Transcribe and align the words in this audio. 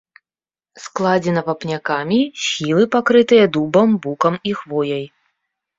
Складзена 0.85 1.43
вапнякамі, 1.51 2.19
схілы 2.45 2.83
пакрытыя 2.97 3.45
дубам, 3.55 3.89
букам 4.09 4.33
і 4.51 4.61
хвояй. 4.65 5.05